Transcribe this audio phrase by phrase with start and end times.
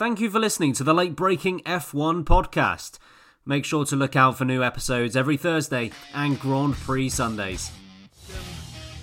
[0.00, 2.98] Thank you for listening to the late breaking F1 podcast.
[3.44, 7.70] Make sure to look out for new episodes every Thursday and Grand Prix Sundays.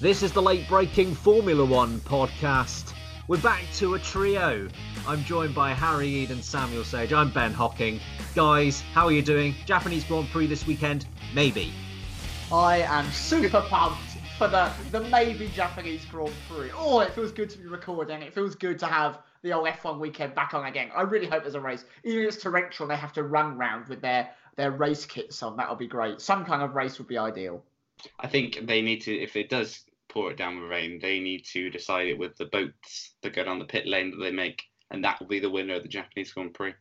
[0.02, 2.96] This is the late breaking Formula One podcast.
[3.28, 4.68] We're back to a trio.
[5.08, 7.14] I'm joined by Harry Ead and Samuel Sage.
[7.14, 8.00] I'm Ben Hocking.
[8.34, 9.54] Guys, how are you doing?
[9.68, 11.06] Japanese Grand Prix this weekend?
[11.36, 11.72] Maybe.
[12.52, 16.72] I am super pumped for the, the maybe Japanese Grand Prix.
[16.76, 18.24] Oh, it feels good to be recording.
[18.24, 20.90] It feels good to have the old F1 weekend back on again.
[20.96, 21.86] I really hope there's a race.
[22.04, 25.42] Even if it's torrential and they have to run round with their, their race kits
[25.44, 26.22] on, that'll be great.
[26.22, 27.64] Some kind of race would be ideal.
[28.20, 31.46] I think they need to, if it does pour it down with rain, they need
[31.46, 34.64] to decide it with the boats that go down the pit lane that they make,
[34.92, 36.74] and that will be the winner of the Japanese Grand Prix.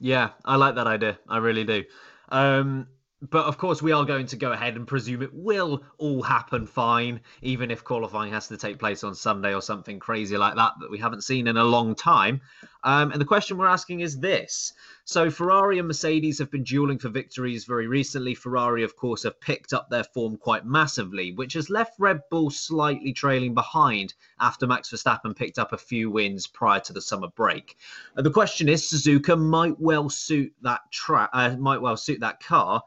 [0.00, 1.18] Yeah, I like that idea.
[1.28, 1.84] I really do.
[2.30, 2.88] Um,
[3.22, 6.66] but of course, we are going to go ahead and presume it will all happen
[6.66, 10.74] fine, even if qualifying has to take place on Sunday or something crazy like that
[10.80, 12.42] that we haven't seen in a long time.
[12.84, 14.74] Um, and the question we're asking is this.
[15.04, 18.34] So, Ferrari and Mercedes have been dueling for victories very recently.
[18.34, 22.50] Ferrari, of course, have picked up their form quite massively, which has left Red Bull
[22.50, 27.28] slightly trailing behind after Max Verstappen picked up a few wins prior to the summer
[27.28, 27.78] break.
[28.14, 32.42] And the question is, Suzuka might well suit that track, uh, might well suit that
[32.42, 32.82] car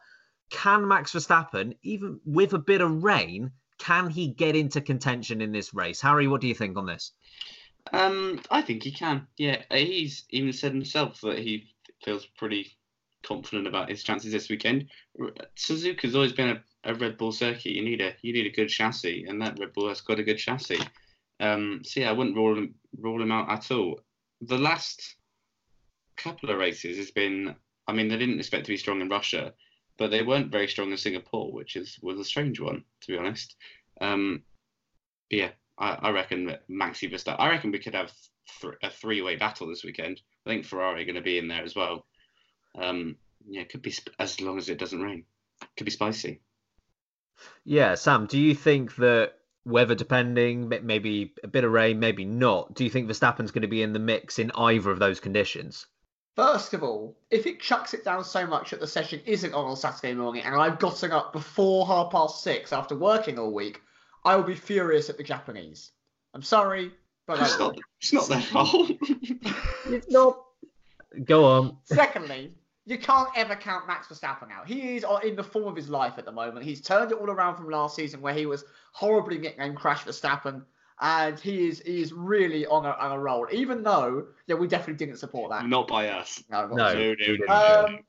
[0.49, 5.51] can Max Verstappen, even with a bit of rain, can he get into contention in
[5.51, 6.01] this race?
[6.01, 7.13] Harry, what do you think on this?
[7.93, 9.25] Um, I think he can.
[9.37, 12.77] Yeah, he's even said himself that he feels pretty
[13.23, 14.89] confident about his chances this weekend.
[15.55, 17.71] Suzuka's always been a, a Red Bull circuit.
[17.71, 20.23] You need a you need a good chassis, and that Red Bull has got a
[20.23, 20.79] good chassis.
[21.39, 24.01] Um, so yeah, I wouldn't rule him rule him out at all.
[24.41, 25.15] The last
[26.17, 27.55] couple of races has been.
[27.87, 29.53] I mean, they didn't expect to be strong in Russia
[29.99, 33.17] but they weren't very strong in Singapore, which is was a strange one to be
[33.17, 33.55] honest.
[34.01, 34.43] Um,
[35.29, 37.39] yeah, I, I, reckon that Maxi Verstappen.
[37.39, 38.11] I reckon we could have
[38.61, 40.21] th- a three-way battle this weekend.
[40.45, 42.05] I think Ferrari are going to be in there as well.
[42.81, 45.25] Um, yeah, it could be sp- as long as it doesn't rain.
[45.61, 46.39] It could be spicy.
[47.65, 48.25] Yeah, Sam.
[48.25, 49.33] Do you think that
[49.65, 52.73] weather depending, maybe a bit of rain, maybe not?
[52.73, 55.85] Do you think Verstappen's going to be in the mix in either of those conditions?
[56.39, 59.65] First of all, if it chucks it down so much that the session isn't on
[59.65, 63.81] on Saturday morning and I've gotten up before half past six after working all week,
[64.23, 65.91] I will be furious at the Japanese.
[66.33, 66.93] I'm sorry,
[67.27, 68.89] but it's, not, it's not their fault.
[69.87, 70.41] it's not.
[71.25, 71.77] Go on.
[71.83, 72.53] Secondly,
[72.85, 74.65] you can't ever count Max Verstappen out.
[74.65, 76.63] He is in the form of his life at the moment.
[76.63, 78.63] He's turned it all around from last season where he was
[78.93, 80.63] horribly nicknamed Crash Verstappen
[81.01, 83.47] and he is he is really on a, on a roll.
[83.51, 85.65] Even though, yeah, we definitely didn't support that.
[85.67, 86.43] Not by us.
[86.49, 87.15] No, no, no,
[87.47, 87.99] no, um,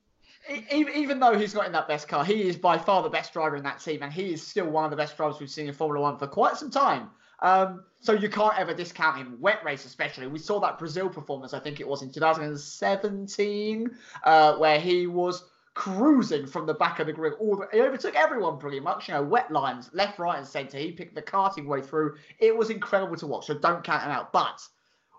[0.71, 3.33] even, even though he's not in that best car, he is by far the best
[3.33, 5.69] driver in that team, and he is still one of the best drivers we've seen
[5.69, 7.11] in Formula One for quite some time.
[7.43, 9.37] Um, so you can't ever discount him.
[9.41, 10.27] Wet race, especially.
[10.27, 13.91] We saw that Brazil performance, I think it was in 2017,
[14.25, 17.34] uh, where he was cruising from the back of the grid.
[17.38, 19.08] All the, he overtook everyone pretty much.
[19.08, 20.78] You know, wet lines, left, right, and centre.
[20.78, 22.16] He picked the karting way through.
[22.38, 23.47] It was incredible to watch.
[23.47, 24.32] So don't count him out.
[24.32, 24.60] But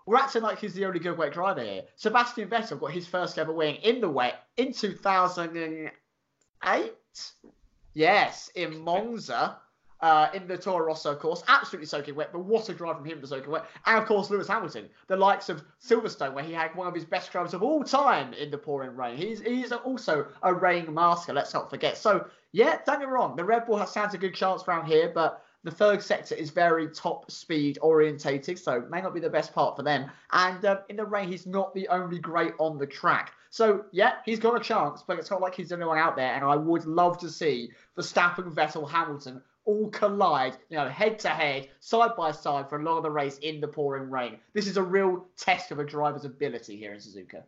[0.06, 1.82] we're acting like he's the only good wet driver here.
[1.96, 5.92] Sebastian Vettel got his first ever win in the wet in 2008.
[7.94, 9.58] Yes, in Monza
[10.02, 13.20] uh, in the Toro Rosso course, absolutely soaking wet, but what a drive from him
[13.20, 13.66] to soaking wet.
[13.86, 17.04] And of course, Lewis Hamilton, the likes of Silverstone, where he had one of his
[17.04, 19.16] best drives of all time in the pouring rain.
[19.16, 21.96] He's he's also a rain master, let's not forget.
[21.96, 24.86] So, yeah, don't get me wrong, the Red Bull has stands a good chance around
[24.86, 29.30] here, but the third sector is very top speed orientated, so may not be the
[29.30, 30.10] best part for them.
[30.32, 33.32] And um, in the rain, he's not the only great on the track.
[33.50, 36.16] So yeah, he's got a chance, but it's not like he's the only one out
[36.16, 36.34] there.
[36.34, 41.28] And I would love to see Verstappen, Vettel, Hamilton all collide, you know, head to
[41.28, 44.38] head, side by side for a lot of the race in the pouring rain.
[44.52, 47.42] This is a real test of a driver's ability here in Suzuka.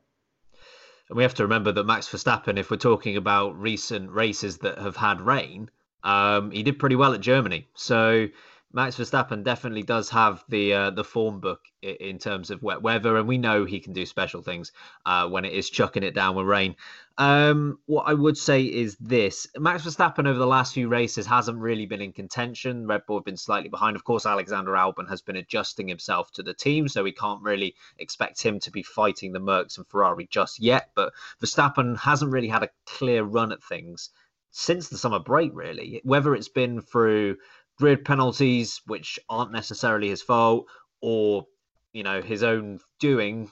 [1.08, 4.78] And we have to remember that Max Verstappen, if we're talking about recent races that
[4.78, 5.70] have had rain,
[6.02, 7.69] um, he did pretty well at Germany.
[7.75, 8.28] So
[8.75, 13.17] Max Verstappen definitely does have the uh, the form book in terms of wet weather,
[13.17, 14.73] and we know he can do special things
[15.06, 16.75] uh, when it is chucking it down with rain.
[17.17, 21.59] Um, what I would say is this: Max Verstappen over the last few races hasn't
[21.59, 22.88] really been in contention.
[22.88, 23.94] Red Bull have been slightly behind.
[23.94, 27.77] Of course, Alexander Albon has been adjusting himself to the team, so we can't really
[27.99, 30.91] expect him to be fighting the Mercs and Ferrari just yet.
[30.97, 34.11] But Verstappen hasn't really had a clear run at things
[34.50, 36.00] since the summer break, really.
[36.05, 37.37] Whether it's been through
[37.76, 40.67] grid penalties, which aren't necessarily his fault,
[41.00, 41.47] or
[41.93, 43.50] you know his own doing,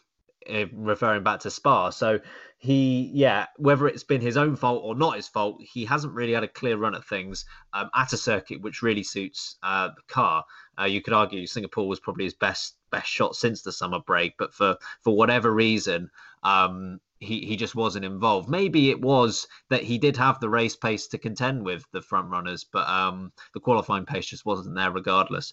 [0.72, 1.90] referring back to Spa.
[1.90, 2.20] So
[2.58, 6.32] he, yeah, whether it's been his own fault or not his fault, he hasn't really
[6.32, 10.02] had a clear run at things um, at a circuit which really suits uh, the
[10.06, 10.44] car.
[10.78, 14.34] Uh, you could argue Singapore was probably his best best shot since the summer break,
[14.38, 16.10] but for for whatever reason,
[16.42, 18.48] um, he he just wasn't involved.
[18.48, 22.30] Maybe it was that he did have the race pace to contend with the front
[22.30, 24.90] runners, but um, the qualifying pace just wasn't there.
[24.90, 25.52] Regardless,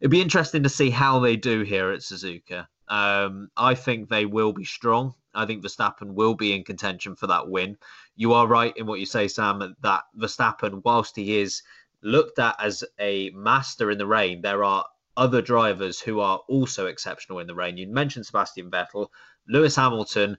[0.00, 2.66] it'd be interesting to see how they do here at Suzuka.
[2.88, 5.14] Um, I think they will be strong.
[5.34, 7.78] I think Verstappen will be in contention for that win.
[8.14, 11.62] You are right in what you say, Sam, that Verstappen, whilst he is
[12.02, 14.84] looked at as a master in the rain, there are
[15.16, 17.76] other drivers who are also exceptional in the rain.
[17.76, 19.08] You mentioned Sebastian Vettel,
[19.48, 20.36] Lewis Hamilton.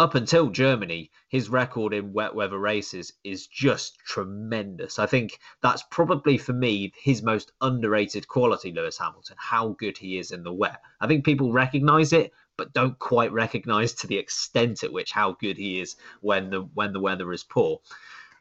[0.00, 4.98] Up until Germany, his record in wet weather races is just tremendous.
[4.98, 10.16] I think that's probably for me his most underrated quality, Lewis Hamilton, how good he
[10.16, 10.80] is in the wet.
[11.02, 15.32] I think people recognize it, but don't quite recognize to the extent at which how
[15.32, 17.82] good he is when the when the weather is poor.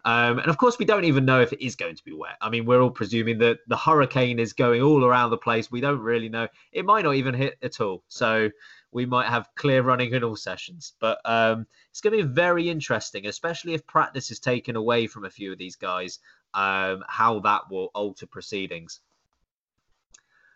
[0.05, 2.37] Um, and of course, we don't even know if it is going to be wet.
[2.39, 5.69] I mean, we're all presuming that the hurricane is going all around the place.
[5.69, 6.47] We don't really know.
[6.71, 8.05] It might not even hit at all.
[8.07, 8.49] So
[8.91, 10.93] we might have clear running in all sessions.
[10.99, 15.25] But um, it's going to be very interesting, especially if practice is taken away from
[15.25, 16.19] a few of these guys,
[16.53, 19.01] um, how that will alter proceedings.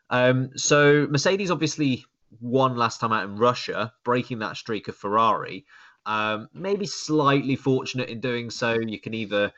[0.10, 2.06] Um, so Mercedes obviously
[2.42, 5.66] won last time out in Russia, breaking that streak of Ferrari.
[6.06, 8.74] Um, maybe slightly fortunate in doing so.
[8.74, 9.54] You can either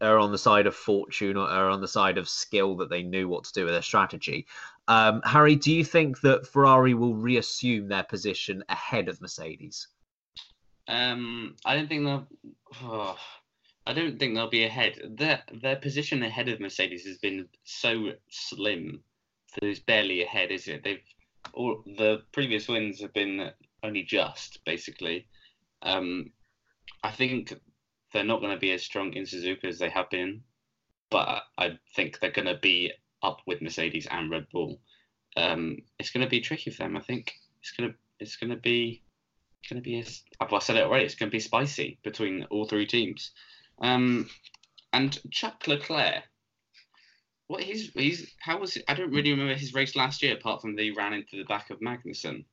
[0.00, 3.02] err on the side of fortune or err on the side of skill that they
[3.02, 4.46] knew what to do with their strategy.
[4.88, 9.86] Um, Harry, do you think that Ferrari will reassume their position ahead of Mercedes?
[10.88, 12.26] Um, I don't think they'll.
[12.82, 13.18] Oh,
[13.86, 14.98] I don't think they'll be ahead.
[15.18, 19.02] Their their position ahead of Mercedes has been so slim
[19.54, 20.82] that it's barely ahead, is it?
[20.82, 21.02] They've
[21.52, 23.50] all the previous wins have been
[23.82, 25.26] only just basically.
[25.82, 26.32] Um,
[27.04, 27.52] I think
[28.12, 30.42] they're not going to be as strong in Suzuka as they have been,
[31.10, 34.80] but I think they're going to be up with Mercedes and Red Bull.
[35.36, 36.96] Um, it's going to be tricky for them.
[36.96, 39.02] I think it's going to it's going to be
[39.68, 40.00] going to be.
[40.00, 40.04] A,
[40.40, 41.04] well, I said it already.
[41.04, 43.32] It's going to be spicy between all three teams.
[43.80, 44.28] Um,
[44.92, 46.24] and Chuck Leclerc.
[47.46, 48.84] What he's he's how was it?
[48.88, 51.70] I don't really remember his race last year apart from the ran into the back
[51.70, 52.44] of Magnussen.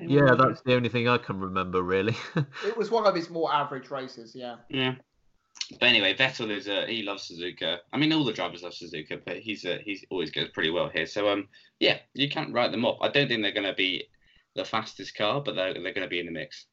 [0.00, 2.16] Yeah, that's the only thing I can remember really.
[2.64, 4.56] it was one of his more average races, yeah.
[4.68, 4.94] Yeah.
[5.80, 7.78] But anyway, Vettel is a he loves Suzuka.
[7.92, 10.88] I mean, all the drivers love Suzuka, but he's a, he's always goes pretty well
[10.88, 11.06] here.
[11.06, 12.98] So um, yeah, you can't write them off.
[13.02, 14.08] I don't think they're going to be
[14.54, 16.66] the fastest car, but they're they're going to be in the mix.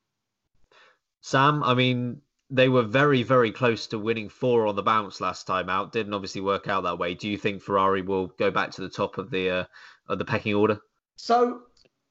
[1.21, 5.45] Sam, I mean, they were very very close to winning four on the bounce last
[5.45, 5.91] time out.
[5.91, 7.13] Didn't obviously work out that way.
[7.15, 9.63] Do you think Ferrari will go back to the top of the uh,
[10.07, 10.79] of the pecking order?
[11.17, 11.63] So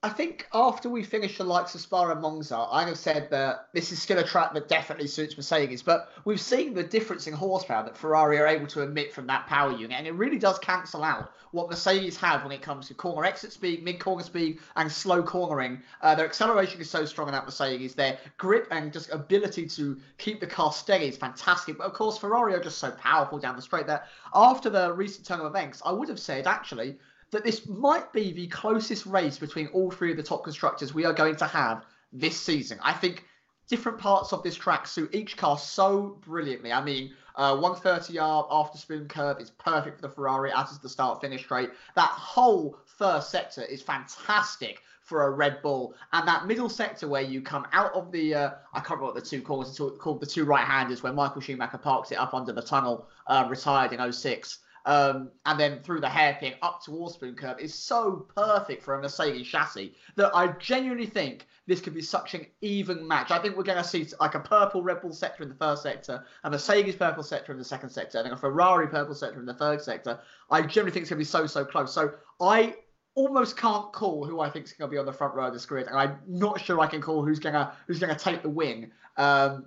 [0.05, 3.69] I think after we finish the likes of Spa and Monza, I have said that
[3.73, 5.83] this is still a track that definitely suits Mercedes.
[5.83, 9.47] But we've seen the difference in horsepower that Ferrari are able to emit from that
[9.47, 12.95] power unit, and it really does cancel out what Mercedes have when it comes to
[12.95, 15.81] corner exit speed, mid corner speed, and slow cornering.
[16.03, 17.95] Uh, their acceleration is so strong in that Mercedes.
[17.95, 21.79] Their grip and just ability to keep the car steady is fantastic.
[21.79, 25.27] But of course, Ferrari are just so powerful down the straight that after the recent
[25.27, 26.99] turn of events, I would have said actually
[27.35, 31.05] that this might be the closest race between all three of the top constructors we
[31.05, 32.79] are going to have this season.
[32.83, 33.25] I think
[33.69, 36.73] different parts of this track suit each car so brilliantly.
[36.73, 40.89] I mean, uh, 130R after spoon curve is perfect for the Ferrari, as is the
[40.89, 41.71] start finish straight.
[41.97, 45.95] That whole first sector is fantastic for a Red Bull.
[46.13, 49.15] And that middle sector where you come out of the, uh, I can't remember what
[49.17, 52.53] the two corners called, the two right handers, where Michael Schumacher parks it up under
[52.53, 57.35] the tunnel, uh, retired in 06 um, and then through the hairpin up towards spoon
[57.35, 62.03] curve is so perfect for a Mercedes chassis that I genuinely think this could be
[62.03, 63.31] such an even match.
[63.31, 65.83] I think we're going to see like a purple Red Bull sector in the first
[65.83, 69.47] sector, a Mercedes purple sector in the second sector, and a Ferrari purple sector in
[69.47, 70.21] the third sector.
[70.51, 71.95] I generally think it's going to be so, so close.
[71.95, 72.75] So I
[73.15, 75.53] almost can't call who I think is going to be on the front row of
[75.53, 78.23] this grid, and I'm not sure I can call who's going to who's going to
[78.23, 78.91] take the win.
[79.17, 79.67] Um,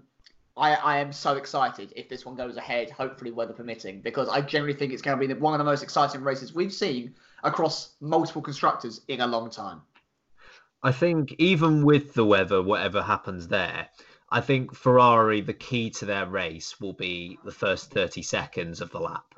[0.57, 4.41] I, I am so excited if this one goes ahead, hopefully weather permitting, because I
[4.41, 7.93] generally think it's going to be one of the most exciting races we've seen across
[8.01, 9.81] multiple constructors in a long time.
[10.81, 13.89] I think even with the weather, whatever happens there,
[14.29, 18.91] I think Ferrari, the key to their race will be the first 30 seconds of
[18.91, 19.35] the lap.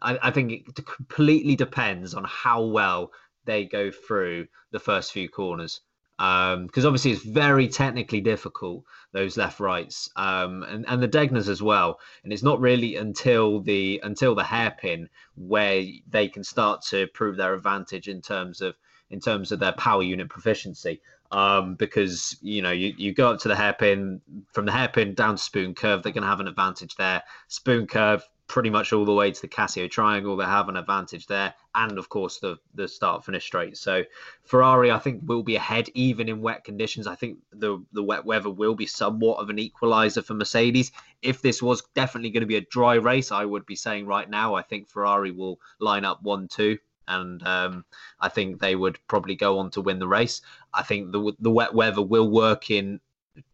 [0.00, 3.12] I, I think it completely depends on how well
[3.44, 5.80] they go through the first few corners
[6.22, 11.48] because um, obviously it's very technically difficult those left rights um, and and the Degners
[11.48, 11.98] as well.
[12.22, 17.36] And it's not really until the until the hairpin where they can start to prove
[17.36, 18.76] their advantage in terms of
[19.10, 21.00] in terms of their power unit proficiency.
[21.32, 24.20] Um, because you know you, you go up to the hairpin
[24.52, 27.22] from the hairpin down to spoon curve, they're going to have an advantage there.
[27.48, 30.36] Spoon curve pretty much all the way to the Casio Triangle.
[30.36, 33.78] They have an advantage there, and of course the the start finish straight.
[33.78, 34.04] So
[34.44, 37.06] Ferrari, I think, will be ahead even in wet conditions.
[37.06, 40.92] I think the the wet weather will be somewhat of an equalizer for Mercedes.
[41.22, 44.28] If this was definitely going to be a dry race, I would be saying right
[44.28, 46.76] now, I think Ferrari will line up one two.
[47.08, 47.86] And um,
[48.20, 50.42] I think they would probably go on to win the race.
[50.74, 53.00] I think the the wet weather will work in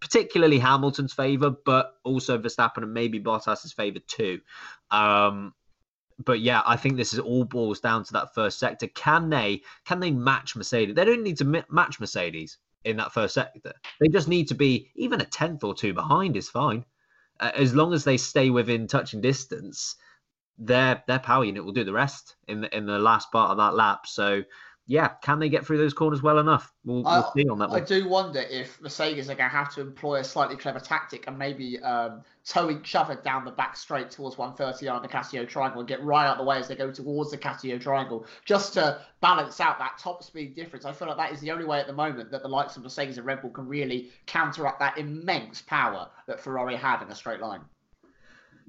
[0.01, 4.41] particularly Hamilton's favour, but also Verstappen and maybe Bottas's favour too.
[4.91, 5.55] Um,
[6.25, 8.89] but yeah, I think this is all boils down to that first sector.
[8.89, 10.95] Can they can they match Mercedes?
[10.95, 13.73] They don't need to match Mercedes in that first sector.
[14.01, 16.85] They just need to be even a tenth or two behind is fine,
[17.41, 19.95] uh, as long as they stay within touching distance.
[20.59, 23.59] Their their power unit will do the rest in the in the last part of
[23.59, 24.07] that lap.
[24.07, 24.43] So
[24.91, 26.73] yeah, can they get through those corners well enough?
[26.83, 27.85] We'll, we'll I, see on that I one.
[27.85, 31.39] do wonder if Mercedes are going to have to employ a slightly clever tactic and
[31.39, 35.81] maybe um, tow each other down the back straight towards 130 on the Casio Triangle
[35.81, 38.73] and get right out of the way as they go towards the Casio Triangle, just
[38.75, 40.87] to balance out that top speed difference.
[40.87, 42.83] I feel like that is the only way at the moment that the likes of
[42.83, 47.15] Mercedes and Red Bull can really counteract that immense power that Ferrari have in a
[47.15, 47.61] straight line.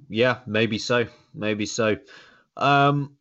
[0.10, 1.08] Yeah, maybe so.
[1.34, 1.96] Maybe so.
[2.58, 3.16] Um,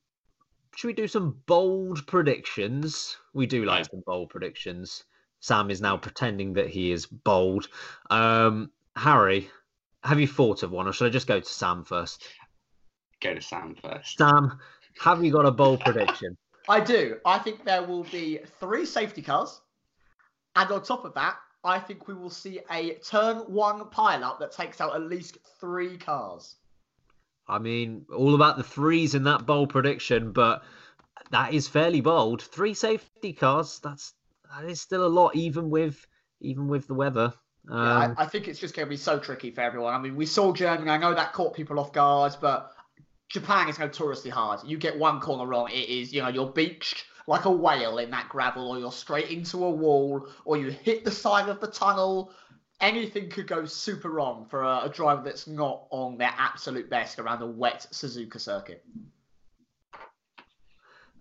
[0.78, 3.16] should we do some bold predictions?
[3.32, 5.02] We do like some bold predictions.
[5.40, 7.66] Sam is now pretending that he is bold.
[8.10, 9.50] Um, Harry,
[10.04, 12.22] have you thought of one, or should I just go to Sam first?
[13.20, 14.18] Go to Sam first.
[14.18, 14.56] Sam,
[15.00, 16.36] have you got a bold prediction?
[16.68, 17.16] I do.
[17.26, 19.60] I think there will be three safety cars,
[20.54, 24.38] and on top of that, I think we will see a turn one pile up
[24.38, 26.54] that takes out at least three cars.
[27.48, 30.62] I mean, all about the threes in that bold prediction, but
[31.30, 32.42] that is fairly bold.
[32.42, 33.80] Three safety cars.
[33.82, 34.14] That's
[34.54, 36.06] that is still a lot, even with
[36.40, 37.32] even with the weather.
[37.70, 39.92] Um, yeah, I, I, think it's just going to be so tricky for everyone.
[39.92, 40.90] I mean, we saw Germany.
[40.90, 42.72] I know that caught people off guard, but
[43.28, 44.60] Japan is notoriously hard.
[44.64, 48.10] You get one corner wrong, it is you know you're beached like a whale in
[48.10, 51.66] that gravel, or you're straight into a wall, or you hit the side of the
[51.66, 52.32] tunnel
[52.80, 57.18] anything could go super wrong for a, a, driver that's not on their absolute best
[57.18, 58.84] around a wet Suzuka circuit.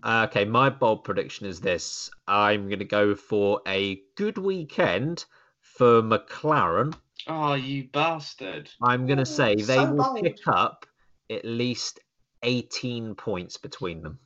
[0.04, 5.26] Uh, okay, my bold prediction is this: I'm going to go for a good weekend
[5.60, 6.94] for McLaren.
[7.28, 8.70] Oh, you bastard!
[8.82, 10.22] I'm going to say they so will bold.
[10.22, 10.86] pick up
[11.30, 12.00] at least
[12.44, 14.20] 18 points between them.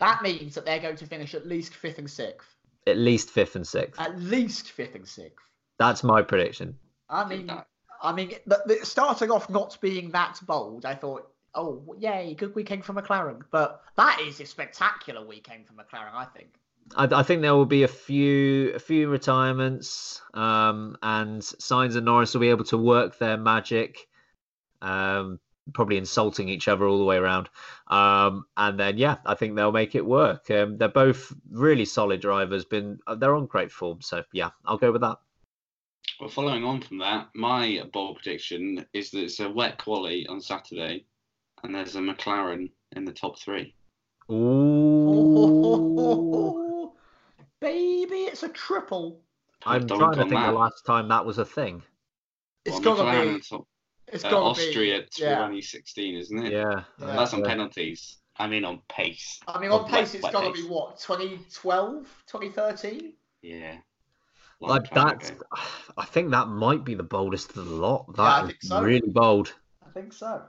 [0.00, 2.48] That means that they're going to finish at least fifth and sixth.
[2.86, 4.00] At least fifth and sixth.
[4.00, 5.46] At least fifth and sixth.
[5.78, 6.76] That's my prediction.
[7.08, 7.50] I mean,
[8.02, 12.54] I mean, the, the, starting off not being that bold, I thought, oh, yay, good
[12.54, 13.42] weekend for McLaren.
[13.50, 16.48] But that is a spectacular weekend for McLaren, I think.
[16.94, 22.04] I, I think there will be a few a few retirements, um, and Sainz and
[22.04, 24.06] Norris will be able to work their magic.
[24.82, 25.40] Um,
[25.72, 27.48] probably insulting each other all the way around.
[27.88, 30.48] Um, and then yeah, I think they'll make it work.
[30.50, 32.64] Um, they're both really solid drivers.
[32.64, 35.18] Been they're on great form, so yeah, I'll go with that.
[36.20, 40.40] Well, following on from that, my bold prediction is that it's a wet quali on
[40.40, 41.04] Saturday,
[41.62, 43.74] and there's a McLaren in the top three.
[44.30, 45.66] Ooh,
[47.60, 49.20] baby, it's a triple.
[49.66, 50.46] I'm trying to think that.
[50.46, 51.82] the last time that was a thing.
[52.64, 53.40] It's well, got to be.
[53.40, 53.68] Top,
[54.08, 55.34] it's uh, got Austria be, yeah.
[55.36, 56.52] 2016, isn't it?
[56.52, 56.84] Yeah.
[56.98, 57.06] yeah.
[57.14, 58.16] That's on penalties.
[58.38, 59.38] I mean, on pace.
[59.46, 63.12] I mean, on pace, it's got to be what 2012, 2013.
[63.42, 63.76] Yeah.
[64.60, 65.32] Like that,
[65.96, 68.16] I think that might be the boldest of the lot.
[68.16, 68.82] That yeah, so.
[68.82, 69.54] really bold.
[69.86, 70.42] I think so.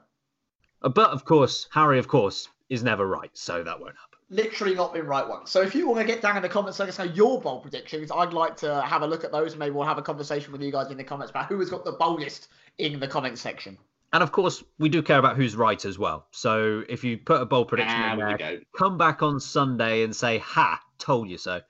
[0.81, 4.19] Uh, but of course, Harry, of course, is never right, so that won't happen.
[4.29, 5.51] Literally not been right once.
[5.51, 7.61] So if you want to get down in the comments, let us know your bold
[7.61, 8.11] predictions.
[8.11, 9.55] I'd like to have a look at those.
[9.55, 11.85] Maybe we'll have a conversation with you guys in the comments about who has got
[11.85, 13.77] the boldest in the comment section.
[14.13, 16.27] And of course, we do care about who's right as well.
[16.31, 20.15] So if you put a bold prediction ah, in there, come back on Sunday and
[20.15, 21.61] say, "Ha, told you so."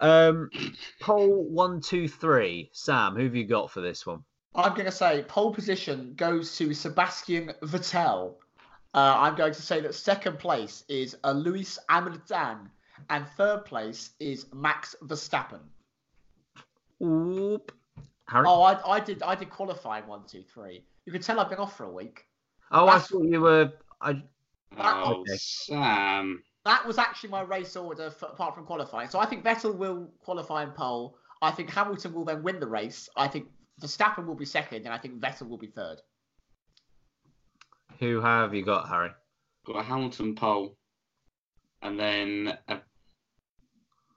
[0.00, 0.50] Um,
[1.00, 2.70] pole one, two, three.
[2.72, 4.24] Sam, who have you got for this one?
[4.54, 8.34] I'm going to say pole position goes to Sebastian Vettel.
[8.94, 12.70] Uh, I'm going to say that second place is uh, Lewis Hamilton,
[13.10, 15.60] and third place is Max Verstappen.
[17.02, 17.72] Oop.
[18.26, 18.44] Harry?
[18.46, 20.84] Oh, I, I did I did qualifying one, two, three.
[21.04, 22.24] You can tell I've been off for a week.
[22.70, 23.04] Oh, That's...
[23.04, 23.72] I thought you were.
[24.00, 24.22] I.
[24.78, 25.36] Oh, okay.
[25.36, 29.08] Sam that was actually my race order for, apart from qualifying.
[29.08, 31.16] So I think Vettel will qualify in pole.
[31.42, 33.08] I think Hamilton will then win the race.
[33.16, 33.48] I think
[33.80, 36.00] Verstappen will be second, and I think Vettel will be third.
[38.00, 39.10] Who have you got, Harry?
[39.66, 40.76] Got a Hamilton pole,
[41.82, 42.78] and then a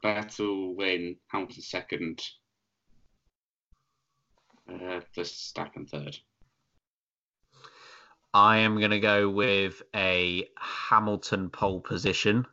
[0.03, 2.21] Vettel win, Hamilton second,
[4.69, 6.17] uh, Verstappen third.
[8.33, 12.45] I am going to go with a Hamilton pole position.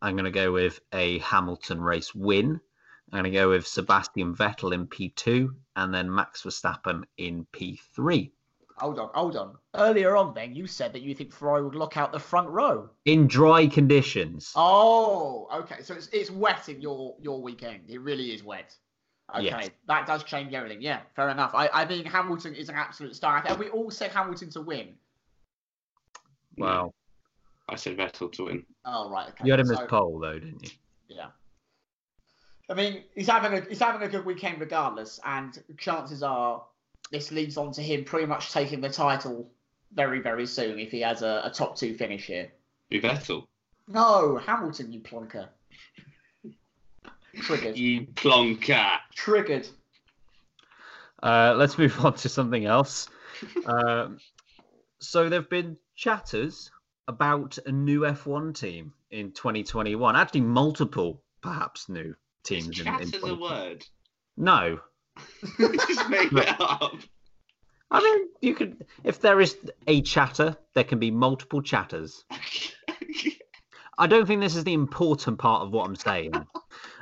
[0.00, 2.60] I'm going to go with a Hamilton race win.
[3.12, 8.30] I'm going to go with Sebastian Vettel in P2 and then Max Verstappen in P3.
[8.78, 9.54] Hold on, hold on.
[9.74, 12.88] Earlier on, then you said that you think Ferrari would lock out the front row.
[13.04, 14.50] In dry conditions.
[14.56, 15.82] Oh, okay.
[15.82, 17.82] So it's it's wet in your your weekend.
[17.88, 18.74] It really is wet.
[19.32, 19.70] Okay, Yes.
[19.86, 20.82] that does change everything.
[20.82, 21.52] Yeah, fair enough.
[21.54, 23.42] I, I think Hamilton is an absolute star.
[23.46, 24.94] And we all said Hamilton to win.
[26.56, 26.94] Wow.
[27.68, 28.64] I said Vettel to win.
[28.84, 29.44] Oh right, okay.
[29.44, 30.70] You had him So- as pole, though, didn't you?
[31.08, 31.28] Yeah.
[32.70, 36.62] I mean, he's having a he's having a good weekend regardless, and chances are
[37.10, 39.50] this leads on to him pretty much taking the title
[39.94, 42.50] very very soon if he has a, a top two finish here.
[42.90, 43.46] Who Vettel?
[43.88, 45.48] No, Hamilton, you plonker.
[47.40, 47.76] Triggered.
[47.76, 48.98] You plonker.
[49.14, 49.68] Triggered.
[51.22, 53.08] Uh, let's move on to something else.
[53.66, 54.18] um,
[55.00, 56.70] so there have been chatters
[57.08, 60.16] about a new F1 team in 2021.
[60.16, 62.68] Actually, multiple, perhaps, new teams.
[62.68, 63.84] Is in, chat in a word.
[64.36, 64.80] No,
[65.58, 66.94] Just made it up.
[67.90, 68.86] I mean you could.
[69.04, 69.56] If there is
[69.86, 72.24] a chatter, there can be multiple chatters.
[73.98, 76.32] I don't think this is the important part of what I'm saying.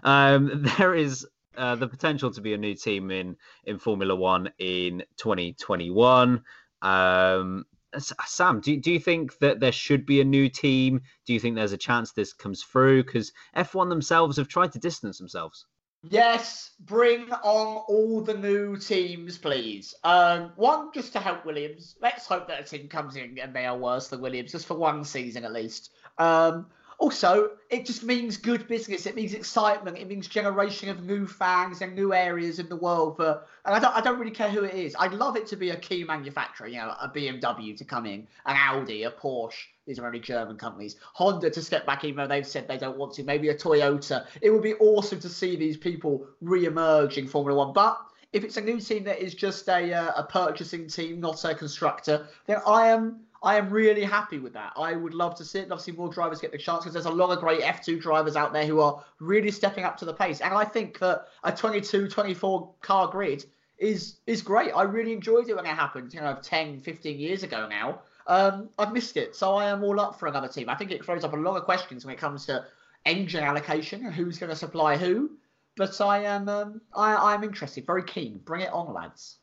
[0.03, 4.51] um, there is uh, the potential to be a new team in in Formula One
[4.59, 6.43] in 2021.
[6.83, 7.65] Um,
[7.99, 11.01] Sam, do, do you think that there should be a new team?
[11.27, 13.05] Do you think there's a chance this comes through?
[13.05, 15.67] Because F1 themselves have tried to distance themselves.
[16.03, 19.95] Yes, bring on all the new teams, please.
[20.03, 21.97] Um, one just to help Williams.
[22.01, 24.79] Let's hope that a team comes in and they are worse than Williams, just for
[24.79, 25.91] one season at least.
[26.17, 26.69] Um,
[27.01, 29.07] also, it just means good business.
[29.07, 29.97] It means excitement.
[29.97, 33.17] It means generation of new fans and new areas in the world.
[33.17, 34.95] For and I don't, I don't really care who it is.
[34.99, 36.67] I'd love it to be a key manufacturer.
[36.69, 39.65] You know, a BMW to come in, an Audi, a Porsche.
[39.87, 40.97] These are only German companies.
[41.15, 43.25] Honda to step back, even though they've said they don't want to.
[43.25, 44.27] Maybe a Toyota.
[44.43, 47.73] It would be awesome to see these people re-emerge in Formula One.
[47.73, 47.99] But
[48.35, 51.55] if it's a new team that is just a uh, a purchasing team, not a
[51.55, 54.73] constructor, then I am I am really happy with that.
[54.77, 55.69] I would love to see it.
[55.71, 58.37] To see more drivers get the chance because there's a lot of great F2 drivers
[58.37, 60.41] out there who are really stepping up to the pace.
[60.41, 63.47] And I think that a 22, 24 car grid
[63.79, 64.73] is is great.
[64.73, 68.01] I really enjoyed it when it happened, you know, 10, 15 years ago now.
[68.27, 70.69] Um, I've missed it, so I am all up for another team.
[70.69, 72.65] I think it throws up a lot of questions when it comes to
[73.07, 75.31] engine allocation and who's going to supply who.
[75.77, 78.39] But I am um, I I'm interested, very keen.
[78.45, 79.39] Bring it on, lads.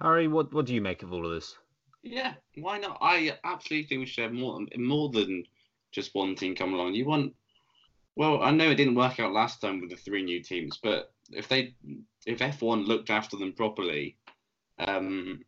[0.00, 1.56] Harry, what, what do you make of all of this?
[2.04, 2.98] Yeah, why not?
[3.00, 5.44] I absolutely should have more more than
[5.90, 6.94] just one team come along.
[6.94, 7.34] You want
[8.14, 11.12] well, I know it didn't work out last time with the three new teams, but
[11.30, 11.74] if they
[12.26, 14.16] if F1 looked after them properly,
[14.78, 15.40] um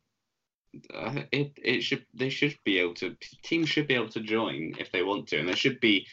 [0.94, 4.72] uh, it it should they should be able to teams should be able to join
[4.78, 6.06] if they want to and there should be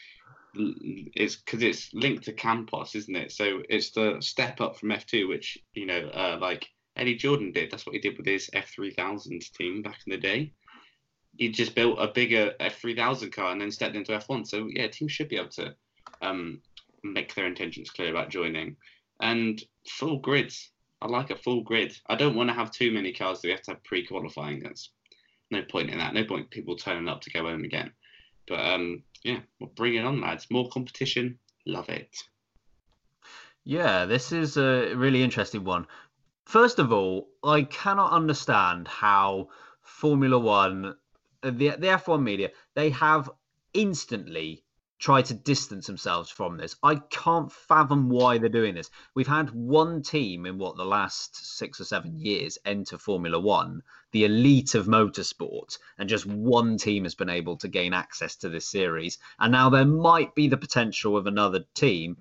[0.55, 3.31] it's because it's linked to Campos, isn't it?
[3.31, 7.71] So it's the step up from F2, which you know, uh, like Eddie Jordan did.
[7.71, 10.53] That's what he did with his F3000 team back in the day.
[11.37, 14.47] He just built a bigger F3000 car and then stepped into F1.
[14.47, 15.75] So yeah, teams should be able to
[16.21, 16.61] um,
[17.03, 18.75] make their intentions clear about joining.
[19.19, 20.69] And full grids.
[21.01, 21.97] I like a full grid.
[22.07, 24.61] I don't want to have too many cars that we have to have pre-qualifying.
[24.61, 24.91] That's
[25.51, 26.13] no point in that.
[26.13, 27.91] No point people turning up to go home again.
[28.47, 30.47] But um, yeah, well, bring it on, lads.
[30.49, 31.39] More competition.
[31.65, 32.15] Love it.
[33.65, 35.87] Yeah, this is a really interesting one.
[36.45, 39.49] First of all, I cannot understand how
[39.81, 40.97] Formula One,
[41.41, 43.29] uh, the the F1 media, they have
[43.73, 44.63] instantly
[44.99, 46.75] tried to distance themselves from this.
[46.83, 48.89] I can't fathom why they're doing this.
[49.15, 53.81] We've had one team in what the last six or seven years enter Formula One,
[54.11, 58.49] the elite of motorsport, and just one team has been able to gain access to
[58.49, 59.17] this series.
[59.39, 62.17] And now there might be the potential of another team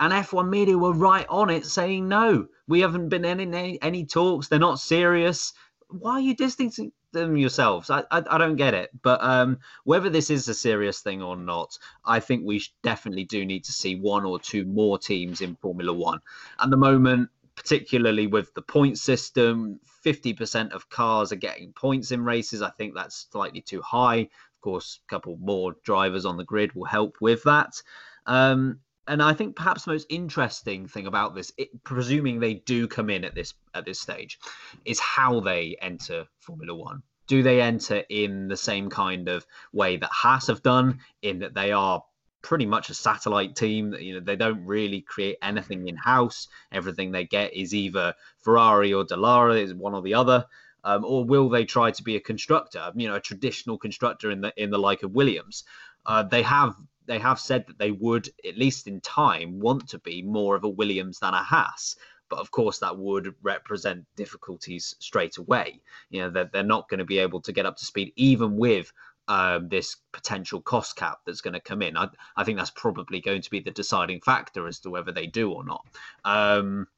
[0.00, 4.04] and F1 media were right on it, saying no, we haven't been in any, any
[4.04, 4.48] talks.
[4.48, 5.52] They're not serious.
[5.88, 7.90] Why are you distancing them yourselves?
[7.90, 8.90] I, I, I don't get it.
[9.02, 13.44] But um, whether this is a serious thing or not, I think we definitely do
[13.44, 16.20] need to see one or two more teams in Formula One.
[16.58, 22.24] At the moment, particularly with the point system, 50% of cars are getting points in
[22.24, 22.62] races.
[22.62, 24.18] I think that's slightly too high.
[24.18, 27.80] Of course, a couple more drivers on the grid will help with that.
[28.26, 32.88] Um, and I think perhaps the most interesting thing about this, it, presuming they do
[32.88, 34.38] come in at this at this stage,
[34.84, 37.02] is how they enter Formula One.
[37.26, 41.54] Do they enter in the same kind of way that Haas have done, in that
[41.54, 42.04] they are
[42.42, 43.94] pretty much a satellite team?
[43.94, 46.48] You know they don't really create anything in house.
[46.70, 50.46] Everything they get is either Ferrari or Dallara, is one or the other.
[50.84, 52.92] um, or will they try to be a constructor?
[52.94, 55.64] You know, a traditional constructor in the in the like of Williams.
[56.06, 56.74] Uh, they have
[57.06, 60.64] they have said that they would, at least in time, want to be more of
[60.64, 61.96] a Williams than a Haas.
[62.30, 65.80] But of course, that would represent difficulties straight away.
[66.10, 68.12] You know, that they're, they're not going to be able to get up to speed,
[68.16, 68.92] even with
[69.28, 71.96] um, this potential cost cap that's going to come in.
[71.96, 75.26] I, I think that's probably going to be the deciding factor as to whether they
[75.26, 75.86] do or not.
[76.24, 76.88] Um,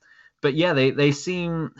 [0.40, 1.72] but yeah, they, they seem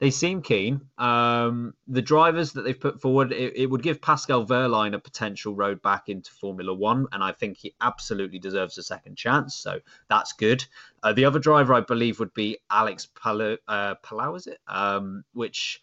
[0.00, 0.80] they seem keen.
[0.96, 5.54] Um, the drivers that they've put forward, it, it, would give Pascal Wehrlein a potential
[5.54, 9.56] road back into Formula One, and I think he absolutely deserves a second chance.
[9.56, 10.64] So that's good.
[11.02, 13.58] Uh, the other driver, I believe, would be Alex Palou.
[13.68, 14.58] Uh, Palou is it?
[14.66, 15.82] Um, which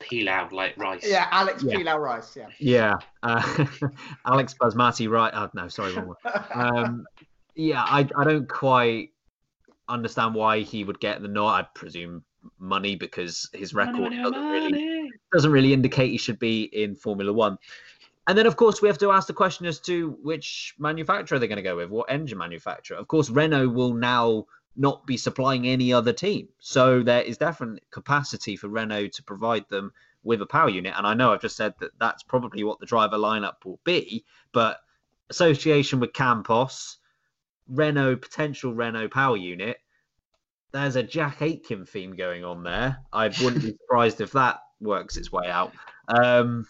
[0.00, 1.06] Pilau like rice.
[1.06, 1.76] Yeah, Alex yeah.
[1.76, 2.36] Pilau rice.
[2.36, 2.48] Yeah.
[2.58, 2.94] Yeah.
[3.22, 3.66] Uh,
[4.26, 5.32] Alex Basmati right.
[5.34, 6.44] Oh, no, sorry, wrong one.
[6.54, 7.06] Um,
[7.54, 9.10] yeah, I I don't quite
[9.88, 11.52] understand why he would get the nod.
[11.52, 12.24] I presume
[12.58, 17.32] money because his record money, doesn't really doesn't really indicate he should be in Formula
[17.32, 17.58] One.
[18.26, 21.48] And then, of course, we have to ask the question as to which manufacturer they're
[21.48, 22.98] going to go with, what engine manufacturer.
[22.98, 24.44] Of course, Renault will now
[24.76, 26.48] not be supplying any other team.
[26.60, 30.92] So there is definite capacity for Renault to provide them with a power unit.
[30.96, 34.24] And I know I've just said that that's probably what the driver lineup will be,
[34.52, 34.80] but
[35.30, 36.98] association with Campos,
[37.66, 39.78] Renault, potential Renault power unit,
[40.72, 42.98] there's a Jack Aitken theme going on there.
[43.12, 45.72] I wouldn't be surprised if that works its way out.
[46.08, 46.66] Um,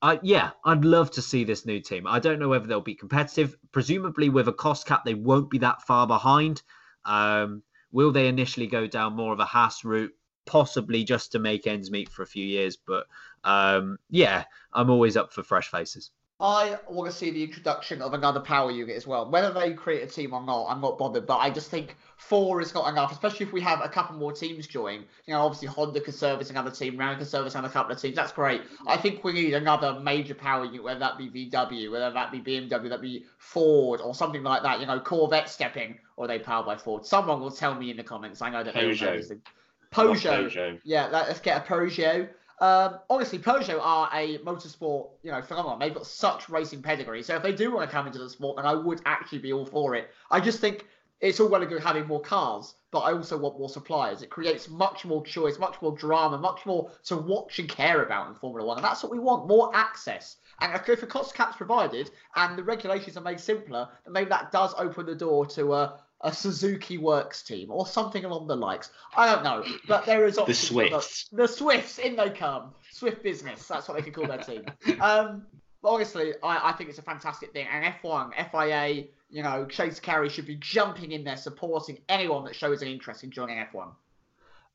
[0.00, 2.06] I, yeah, I'd love to see this new team.
[2.06, 3.56] I don't know whether they'll be competitive.
[3.72, 6.62] Presumably, with a cost cap, they won't be that far behind.
[7.04, 10.12] Um, will they initially go down more of a Haas route?
[10.46, 12.76] Possibly just to make ends meet for a few years.
[12.76, 13.06] But
[13.44, 16.10] um, yeah, I'm always up for fresh faces.
[16.40, 19.28] I want to see the introduction of another power unit as well.
[19.28, 21.26] Whether they create a team or not, I'm not bothered.
[21.26, 24.30] But I just think four is not enough, especially if we have a couple more
[24.32, 25.04] teams join.
[25.26, 28.14] You know, obviously Honda can service another team, Renault can service another couple of teams.
[28.14, 28.62] That's great.
[28.86, 32.38] I think we need another major power unit, whether that be VW, whether that be
[32.38, 34.78] BMW, that be Ford, or something like that.
[34.78, 37.04] You know, Corvette stepping, or they powered by Ford.
[37.04, 38.42] Someone will tell me in the comments.
[38.42, 39.40] I know that Peugeot.
[39.92, 40.52] Peugeot.
[40.52, 40.80] Peugeot.
[40.84, 42.28] Yeah, let's get a Peugeot.
[42.60, 45.78] Um, honestly, Peugeot are a motorsport, you know, phenomenon.
[45.78, 47.22] They've got such racing pedigree.
[47.22, 49.52] So if they do want to come into the sport, then I would actually be
[49.52, 50.10] all for it.
[50.30, 50.86] I just think
[51.20, 54.22] it's all well and good having more cars, but I also want more suppliers.
[54.22, 58.28] It creates much more choice, much more drama, much more to watch and care about
[58.28, 60.36] in Formula One, and that's what we want: more access.
[60.60, 64.50] And if a cost cap's provided and the regulations are made simpler, then maybe that
[64.50, 68.90] does open the door to a, a Suzuki Works team or something along the likes.
[69.16, 71.28] I don't know, but there is the Swifts.
[71.30, 72.74] The, the Swifts, in they come.
[72.90, 73.66] Swift business.
[73.68, 74.64] That's what they could call their team.
[75.00, 75.46] Um,
[75.80, 77.66] but honestly, I, I think it's a fantastic thing.
[77.72, 82.56] And F1, FIA, you know, Chase Carey should be jumping in there supporting anyone that
[82.56, 83.90] shows an interest in joining F1.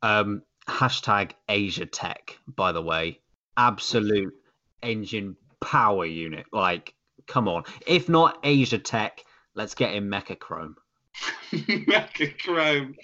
[0.01, 3.19] Um, hashtag Asia Tech, by the way,
[3.57, 4.33] absolute
[4.81, 6.45] engine power unit.
[6.53, 6.93] Like,
[7.27, 7.63] come on.
[7.85, 9.25] If not Asia Tech,
[9.55, 10.09] let's get in
[11.51, 11.85] Mecachrome.
[11.85, 12.95] Mecachrome.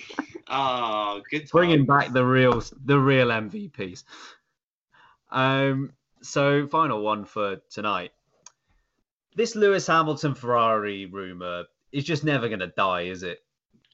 [0.48, 1.42] Oh, good.
[1.42, 1.50] Time.
[1.52, 4.04] Bringing back the real, the real MVPs.
[5.32, 5.94] Um.
[6.22, 8.12] So, final one for tonight.
[9.36, 13.40] This Lewis Hamilton Ferrari rumor is just never going to die, is it?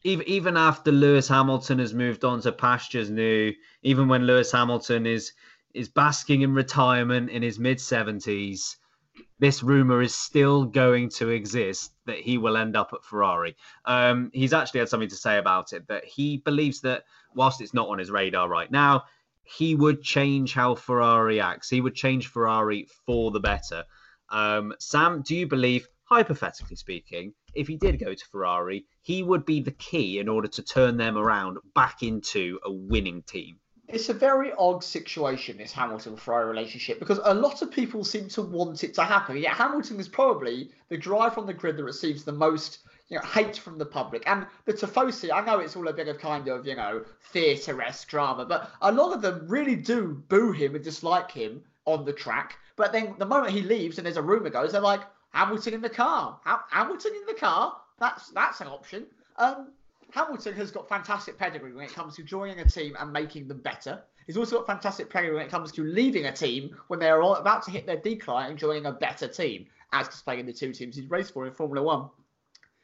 [0.03, 5.05] Even even after Lewis Hamilton has moved on to pastures new, even when Lewis Hamilton
[5.05, 5.33] is
[5.73, 8.77] is basking in retirement in his mid seventies,
[9.39, 13.55] this rumor is still going to exist that he will end up at Ferrari.
[13.85, 17.73] Um, he's actually had something to say about it that he believes that whilst it's
[17.73, 19.03] not on his radar right now,
[19.43, 21.69] he would change how Ferrari acts.
[21.69, 23.83] He would change Ferrari for the better.
[24.29, 29.45] Um, Sam, do you believe, hypothetically speaking, if he did go to Ferrari, he would
[29.45, 33.59] be the key in order to turn them around back into a winning team?
[33.87, 38.27] It's a very odd situation, this Hamilton Ferrari relationship, because a lot of people seem
[38.29, 39.37] to want it to happen.
[39.37, 43.25] Yet Hamilton is probably the driver on the grid that receives the most you know,
[43.25, 44.23] hate from the public.
[44.25, 48.07] And the Tifosi, I know it's all a bit of kind of, you know, theatre-esque
[48.07, 52.13] drama, but a lot of them really do boo him and dislike him on the
[52.13, 52.57] track.
[52.75, 55.81] But then the moment he leaves and there's a rumour goes, they're like, Hamilton in
[55.81, 56.39] the car.
[56.69, 57.77] Hamilton in the car?
[57.99, 59.05] That's that's an option.
[59.37, 59.67] Um,
[60.15, 63.59] Hamilton has got fantastic pedigree when it comes to joining a team and making them
[63.59, 64.01] better.
[64.25, 67.21] He's also got fantastic pedigree when it comes to leaving a team when they are
[67.21, 70.53] all about to hit their decline and joining a better team, as displayed in the
[70.53, 72.09] two teams he's raced for in Formula One.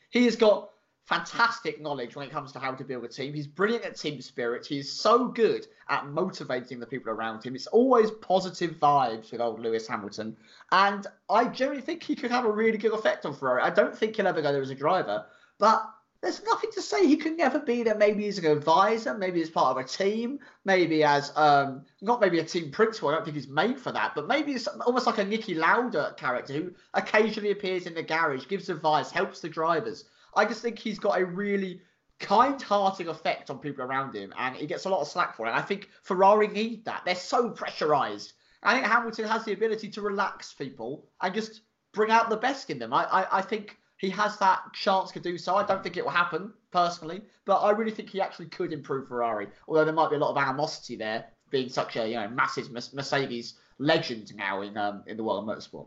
[0.10, 0.72] He has got
[1.06, 3.34] fantastic knowledge when it comes to how to build a team.
[3.34, 4.66] He's brilliant at team spirit.
[4.66, 7.56] He's so good at motivating the people around him.
[7.56, 10.36] It's always positive vibes with old Lewis Hamilton.
[10.74, 13.62] And I generally think he could have a really good effect on Ferrari.
[13.62, 15.26] I don't think he'll ever go there as a driver,
[15.58, 15.90] but
[16.22, 17.96] there's nothing to say he could never be there.
[17.96, 22.40] Maybe as an advisor, maybe as part of a team, maybe as um not maybe
[22.40, 23.10] a team principal.
[23.10, 26.14] I don't think he's made for that, but maybe it's almost like a Niki Lauda
[26.18, 30.06] character who occasionally appears in the garage, gives advice, helps the drivers.
[30.36, 31.82] I just think he's got a really
[32.20, 35.50] kind-hearted effect on people around him, and he gets a lot of slack for it.
[35.50, 37.02] And I think Ferrari need that.
[37.04, 38.34] They're so pressurized.
[38.64, 41.62] I think Hamilton has the ability to relax people and just
[41.94, 42.94] bring out the best in them.
[42.94, 45.56] I, I, I think he has that chance to do so.
[45.56, 49.08] I don't think it will happen personally, but I really think he actually could improve
[49.08, 49.48] Ferrari.
[49.68, 52.72] Although there might be a lot of animosity there, being such a you know massive
[52.72, 55.86] Mercedes legend now in um, in the world of motorsport.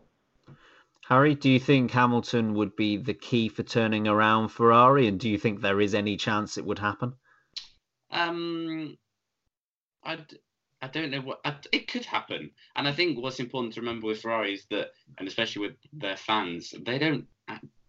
[1.09, 5.29] Harry, do you think Hamilton would be the key for turning around Ferrari, and do
[5.29, 7.13] you think there is any chance it would happen?
[8.11, 8.97] Um,
[10.05, 10.19] I
[10.81, 14.07] I don't know what I, it could happen, and I think what's important to remember
[14.07, 17.25] with Ferrari is that, and especially with their fans, they don't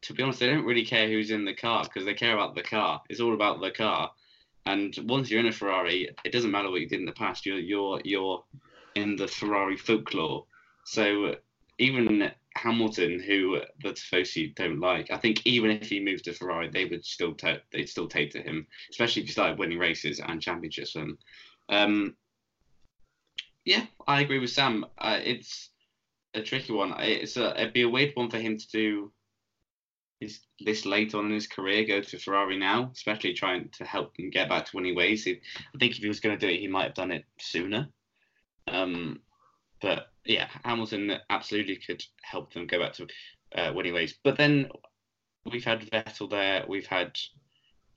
[0.03, 2.55] to be honest, they don't really care who's in the car because they care about
[2.55, 3.03] the car.
[3.09, 4.11] It's all about the car.
[4.67, 7.47] And once you're in a Ferrari, it doesn't matter what you did in the past.
[7.47, 8.45] You're you're you're
[8.95, 10.45] in the Ferrari folklore.
[10.85, 11.37] So
[11.79, 16.71] even Hamilton, who the Tifosi don't like, I think even if he moved to Ferrari,
[16.71, 20.21] they would still t- they'd still take to him, especially if he started winning races
[20.21, 20.97] and championships.
[20.97, 21.17] And
[21.69, 22.17] um,
[23.65, 24.87] yeah, I agree with Sam.
[24.99, 25.71] Uh, it's
[26.35, 26.95] a tricky one.
[26.99, 29.13] It's a, it'd be a weird one for him to do
[30.21, 34.19] is this late on in his career go to Ferrari now, especially trying to help
[34.19, 35.27] him get back to winning ways.
[35.27, 37.89] I think if he was going to do it, he might have done it sooner.
[38.67, 39.21] Um,
[39.81, 43.07] but yeah, Hamilton absolutely could help them go back to
[43.55, 44.15] uh, winning ways.
[44.23, 44.71] But then
[45.51, 47.19] we've had Vettel there, we've had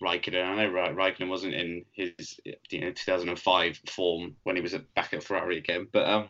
[0.01, 0.45] Raikkonen.
[0.45, 5.23] I know Raikkonen wasn't in his you know 2005 form when he was back at
[5.23, 6.29] Ferrari again, but um,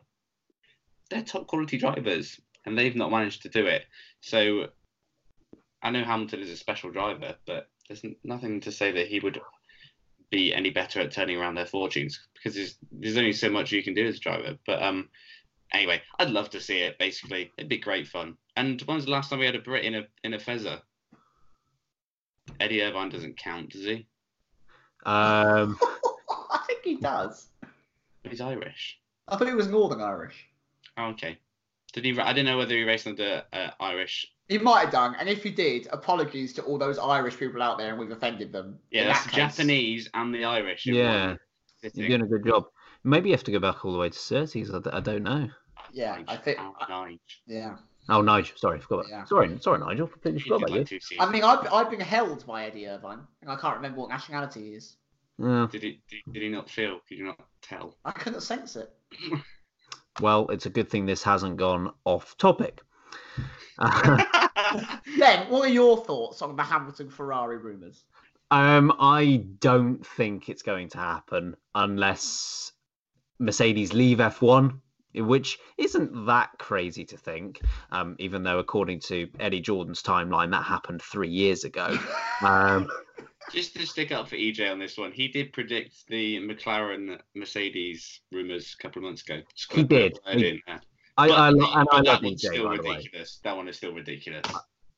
[1.10, 3.86] they're top quality drivers and they've not managed to do it.
[4.22, 4.68] So
[5.82, 9.40] I know Hamilton is a special driver, but there's nothing to say that he would
[10.30, 13.84] be any better at turning around their fortunes because there's, there's only so much you
[13.84, 14.58] can do as a driver.
[14.66, 15.10] But um,
[15.74, 17.00] anyway, I'd love to see it.
[17.00, 18.38] Basically, it'd be great fun.
[18.56, 20.82] And when's the last time we had a Brit in a in a Fezzer?
[22.60, 24.08] Eddie Irvine doesn't count, does he?
[25.06, 25.78] Um,
[26.52, 27.48] I think he does.
[28.24, 29.00] He's Irish.
[29.28, 30.48] I thought he was Northern Irish.
[30.98, 31.38] Oh, okay.
[31.94, 32.20] Did he?
[32.20, 35.44] I didn't know whether he raced under uh, Irish he might have done, and if
[35.44, 38.80] he did, apologies to all those Irish people out there, and we've offended them.
[38.90, 40.88] Yeah, that's the Japanese and the Irish.
[40.88, 41.36] Yeah,
[41.94, 42.66] you're doing a good job.
[43.04, 44.72] Maybe you have to go back all the way to Surtees.
[44.72, 45.48] I, I don't know.
[45.94, 46.58] Yeah, I think.
[46.60, 47.08] Oh,
[47.48, 47.76] yeah.
[48.10, 48.58] Oh, Nigel.
[48.58, 49.06] Sorry, I forgot.
[49.08, 49.24] Yeah.
[49.26, 50.08] Sorry, sorry, Nigel.
[50.08, 51.00] Completely forgot about you.
[51.20, 54.62] I mean, I've, I've been held by Eddie Irvine, and I can't remember what nationality
[54.62, 54.98] he is.
[55.38, 55.68] Yeah.
[55.72, 56.02] Did he?
[56.10, 57.00] Did, did he not feel?
[57.08, 57.96] Did you not tell?
[58.04, 58.92] I couldn't sense it.
[60.22, 62.82] well, it's a good thing this hasn't gone off topic.
[65.18, 68.04] then, what are your thoughts on the Hamilton Ferrari rumours?
[68.52, 72.72] Um, I don't think it's going to happen unless
[73.40, 74.80] Mercedes leave F1,
[75.16, 77.62] which isn't that crazy to think.
[77.92, 81.98] Um, even though, according to Eddie Jordan's timeline, that happened three years ago.
[82.42, 82.88] Um,
[83.52, 88.22] Just to stick up for EJ on this one, he did predict the McLaren Mercedes
[88.32, 89.42] rumours a couple of months ago.
[89.72, 90.20] He did.
[90.32, 90.62] He,
[91.20, 93.40] I, I, and I love EJ, still ridiculous.
[93.44, 94.46] That one is still ridiculous.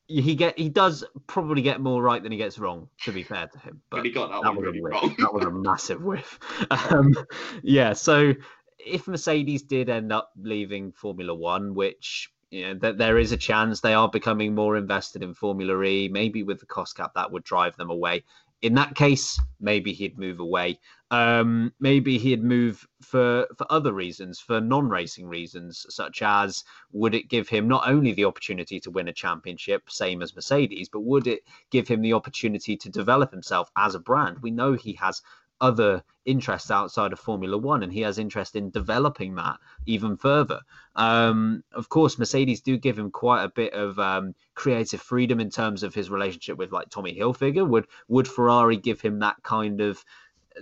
[0.06, 2.88] He get he does probably get more right than he gets wrong.
[3.04, 5.14] To be fair to him, but, but he got that, that one really wrong.
[5.18, 6.38] that was a massive whiff.
[6.70, 7.14] Um,
[7.62, 8.34] yeah, so
[8.78, 13.36] if Mercedes did end up leaving Formula One, which you know that there is a
[13.36, 17.32] chance they are becoming more invested in Formula E, maybe with the cost cap that
[17.32, 18.24] would drive them away
[18.62, 20.78] in that case, maybe he'd move away.
[21.10, 27.28] Um, maybe he'd move for for other reasons, for non-racing reasons, such as would it
[27.28, 31.26] give him not only the opportunity to win a championship, same as Mercedes, but would
[31.26, 34.38] it give him the opportunity to develop himself as a brand?
[34.40, 35.20] We know he has
[35.62, 40.60] other interests outside of Formula One, and he has interest in developing that even further.
[40.96, 45.50] Um, of course, Mercedes do give him quite a bit of um, creative freedom in
[45.50, 47.66] terms of his relationship with like Tommy Hilfiger.
[47.66, 50.04] Would would Ferrari give him that kind of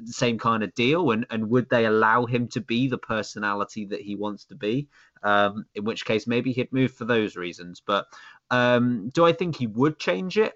[0.04, 4.02] same kind of deal, and and would they allow him to be the personality that
[4.02, 4.86] he wants to be?
[5.22, 7.82] Um, in which case, maybe he'd move for those reasons.
[7.84, 8.06] But
[8.50, 10.54] um, do I think he would change it?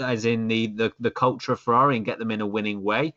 [0.00, 3.14] as in the, the the culture of Ferrari and get them in a winning way.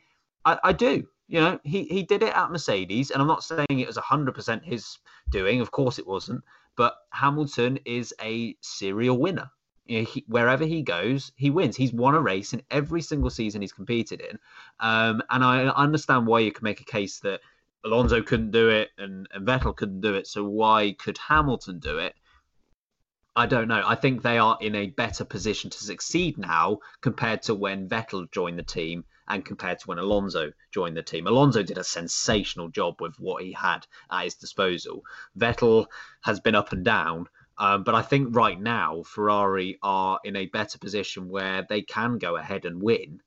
[0.48, 1.06] I, I do.
[1.28, 4.64] You know, he, he did it at Mercedes, and I'm not saying it was 100%
[4.64, 4.98] his
[5.30, 5.60] doing.
[5.60, 6.42] Of course, it wasn't.
[6.78, 9.52] But Hamilton is a serial winner.
[9.86, 11.76] You know, he, wherever he goes, he wins.
[11.76, 14.40] He's won a race in every single season he's competed in.
[14.80, 17.42] Um, and I understand why you can make a case that
[17.84, 20.28] Alonso couldn't do it and, and Vettel couldn't do it.
[20.28, 22.16] So why could Hamilton do it?
[23.36, 23.84] I don't know.
[23.86, 28.32] I think they are in a better position to succeed now compared to when Vettel
[28.32, 31.28] joined the team and compared to when Alonso joined the team.
[31.28, 35.04] Alonso did a sensational job with what he had at his disposal.
[35.38, 35.88] Vettel
[36.22, 40.46] has been up and down, um, but I think right now Ferrari are in a
[40.46, 43.22] better position where they can go ahead and win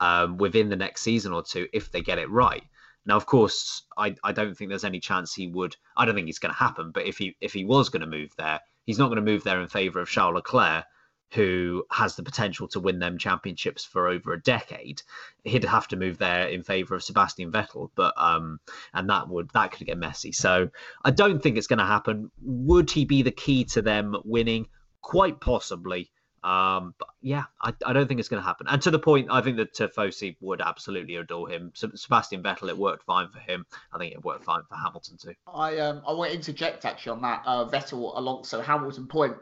[0.00, 2.62] um, within the next season or two if they get it right.
[3.06, 5.76] Now, of course, I, I don't think there's any chance he would.
[5.96, 6.90] I don't think it's going to happen.
[6.90, 9.44] But if he if he was going to move there, he's not going to move
[9.44, 10.84] there in favour of Charles Leclerc,
[11.32, 15.02] who has the potential to win them championships for over a decade.
[15.44, 18.60] He'd have to move there in favour of Sebastian Vettel, but um,
[18.94, 20.32] and that would that could get messy.
[20.32, 20.70] So
[21.04, 22.30] I don't think it's going to happen.
[22.42, 24.68] Would he be the key to them winning?
[25.02, 26.10] Quite possibly.
[26.44, 28.68] Um, but yeah, I, I don't think it's going to happen.
[28.70, 31.72] And to the point, I think that Tifosi would absolutely adore him.
[31.74, 33.66] Sebastian Vettel, it worked fine for him.
[33.92, 35.34] I think it worked fine for Hamilton too.
[35.52, 39.34] I um I want to interject actually on that uh, Vettel Alonso Hamilton point.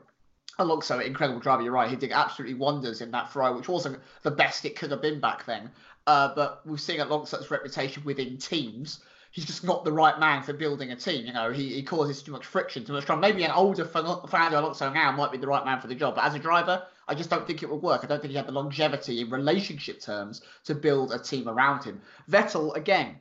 [0.58, 1.62] Alonso, incredible driver.
[1.62, 1.90] You're right.
[1.90, 5.20] He did absolutely wonders in that Ferrari, which wasn't the best it could have been
[5.20, 5.70] back then.
[6.06, 9.00] Uh, but we're seeing Alonso's reputation within teams
[9.34, 11.26] he's just not the right man for building a team.
[11.26, 13.20] You know, he, he causes too much friction, too much trouble.
[13.20, 16.24] Maybe an older Fernando Alonso now might be the right man for the job, but
[16.24, 18.04] as a driver, I just don't think it would work.
[18.04, 21.82] I don't think he had the longevity in relationship terms to build a team around
[21.82, 22.00] him.
[22.30, 23.16] Vettel, again,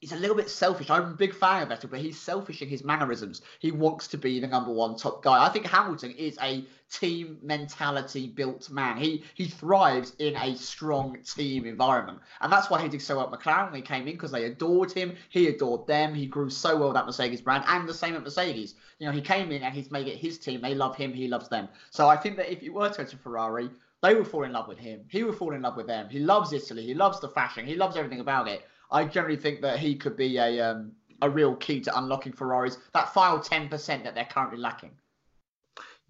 [0.00, 0.90] he's a little bit selfish.
[0.90, 3.42] I'm a big fan of Vettel, but he's selfish in his mannerisms.
[3.58, 5.44] He wants to be the number one top guy.
[5.44, 8.96] I think Hamilton is a team mentality built man.
[8.96, 13.32] He he thrives in a strong team environment, and that's why he did so well
[13.32, 15.16] at McLaren when he came in because they adored him.
[15.30, 16.14] He adored them.
[16.14, 18.74] He grew so well that Mercedes brand, and the same at Mercedes.
[18.98, 20.60] You know, he came in and he's made it his team.
[20.60, 21.12] They love him.
[21.12, 21.68] He loves them.
[21.90, 23.70] So I think that if you were to go to Ferrari.
[24.00, 25.00] They would fall in love with him.
[25.08, 26.08] He would fall in love with them.
[26.08, 26.84] He loves Italy.
[26.84, 27.66] He loves the fashion.
[27.66, 28.64] He loves everything about it.
[28.90, 32.78] I generally think that he could be a um, a real key to unlocking Ferraris
[32.94, 34.92] that final ten percent that they're currently lacking.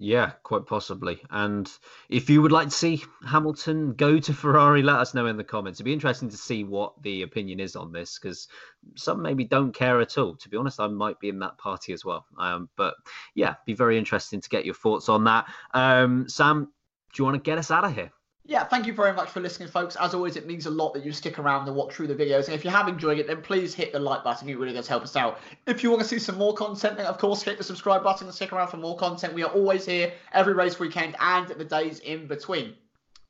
[0.01, 1.21] Yeah, quite possibly.
[1.31, 1.69] And
[2.09, 5.43] if you would like to see Hamilton go to Ferrari, let us know in the
[5.43, 5.79] comments.
[5.79, 8.47] It'd be interesting to see what the opinion is on this because
[8.95, 10.37] some maybe don't care at all.
[10.37, 12.27] To be honest, I might be in that party as well.
[12.39, 12.95] Um, but
[13.35, 15.47] yeah, be very interesting to get your thoughts on that.
[15.75, 16.67] Um, Sam,
[17.13, 18.13] do you want to get us out of here?
[18.49, 19.95] Yeah, thank you very much for listening, folks.
[19.97, 22.47] As always, it means a lot that you stick around and watch through the videos.
[22.47, 24.49] And if you have enjoyed it, then please hit the like button.
[24.49, 25.39] It really does help us out.
[25.67, 28.27] If you want to see some more content, then of course hit the subscribe button
[28.27, 29.35] and stick around for more content.
[29.35, 32.73] We are always here every race weekend and the days in between.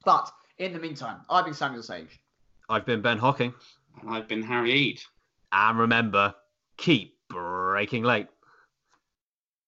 [0.04, 2.20] But in the meantime, I've been Samuel Sage.
[2.68, 3.52] I've been Ben Hocking.
[4.00, 5.02] And I've been Harry Eade.
[5.50, 6.32] And remember,
[6.76, 8.28] keep breaking late.